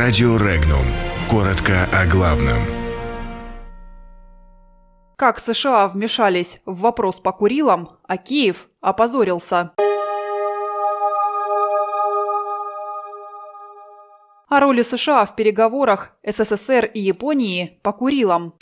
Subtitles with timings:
[0.00, 0.84] Радио Регнум.
[1.28, 2.62] Коротко о главном.
[5.16, 9.72] Как США вмешались в вопрос по Курилам, а Киев опозорился.
[14.48, 18.54] О роли США в переговорах СССР и Японии по Курилам.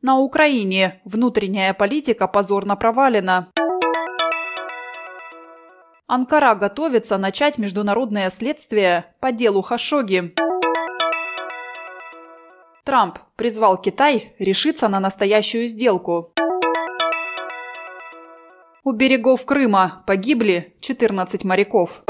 [0.00, 3.48] На Украине внутренняя политика позорно провалена.
[6.08, 10.34] Анкара готовится начать международное следствие по делу Хашоги.
[12.82, 16.32] Трамп призвал Китай решиться на настоящую сделку.
[18.84, 22.02] У берегов Крыма погибли 14 моряков.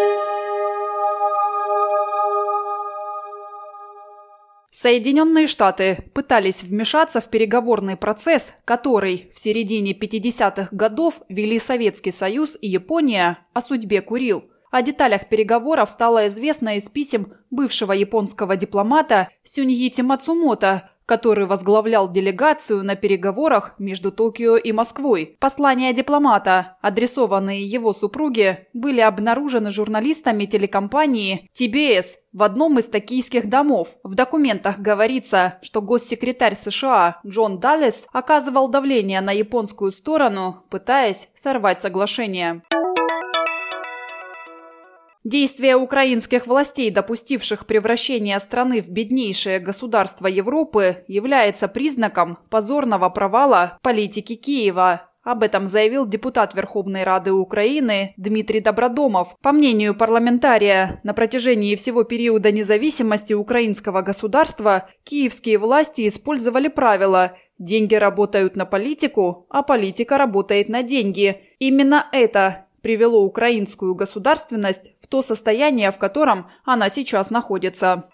[4.81, 12.57] Соединенные Штаты пытались вмешаться в переговорный процесс, который в середине 50-х годов вели Советский Союз
[12.61, 14.45] и Япония о судьбе Курил.
[14.71, 22.85] О деталях переговоров стало известно из писем бывшего японского дипломата Сюньити Мацумото, который возглавлял делегацию
[22.85, 25.37] на переговорах между Токио и Москвой.
[25.41, 33.97] Послания дипломата, адресованные его супруге, были обнаружены журналистами телекомпании TBS в одном из токийских домов.
[34.05, 41.81] В документах говорится, что госсекретарь США Джон Даллес оказывал давление на японскую сторону, пытаясь сорвать
[41.81, 42.63] соглашение.
[45.29, 54.37] Действия украинских властей, допустивших превращение страны в беднейшее государство Европы, является признаком позорного провала политики
[54.37, 55.03] Киева.
[55.23, 59.37] Об этом заявил депутат Верховной Рады Украины Дмитрий Добродомов.
[59.43, 67.97] По мнению парламентария, на протяжении всего периода независимости украинского государства киевские власти использовали правило «деньги
[67.97, 71.43] работают на политику, а политика работает на деньги».
[71.59, 78.05] Именно это привело украинскую государственность в то состояние, в котором она сейчас находится.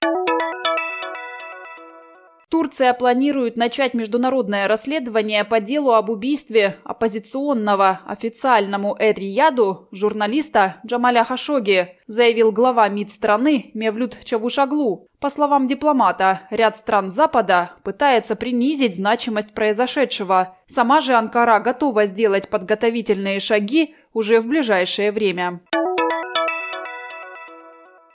[2.55, 11.99] Турция планирует начать международное расследование по делу об убийстве оппозиционного официальному Эр-Рияду журналиста Джамаля Хашоги,
[12.07, 15.09] заявил глава МИД страны Мевлют Чавушаглу.
[15.19, 20.57] По словам дипломата, ряд стран Запада пытается принизить значимость произошедшего.
[20.67, 25.61] Сама же Анкара готова сделать подготовительные шаги уже в ближайшее время.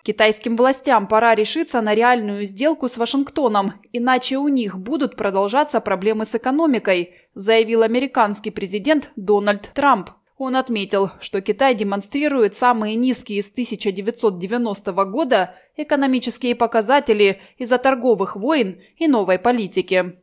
[0.01, 6.25] Китайским властям пора решиться на реальную сделку с Вашингтоном, иначе у них будут продолжаться проблемы
[6.25, 10.09] с экономикой, заявил американский президент Дональд Трамп.
[10.37, 18.81] Он отметил, что Китай демонстрирует самые низкие с 1990 года экономические показатели из-за торговых войн
[18.95, 20.15] и новой политики.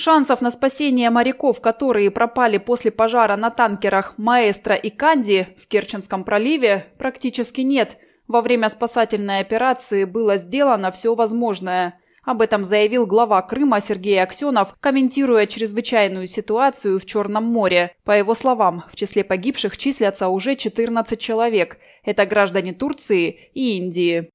[0.00, 6.24] Шансов на спасение моряков, которые пропали после пожара на танкерах «Маэстро» и «Канди» в Керченском
[6.24, 7.98] проливе, практически нет.
[8.26, 12.00] Во время спасательной операции было сделано все возможное.
[12.24, 17.94] Об этом заявил глава Крыма Сергей Аксенов, комментируя чрезвычайную ситуацию в Черном море.
[18.02, 21.76] По его словам, в числе погибших числятся уже 14 человек.
[22.04, 24.30] Это граждане Турции и Индии.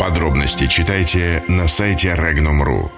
[0.00, 2.90] Подробности читайте на сайте Regnum.ru.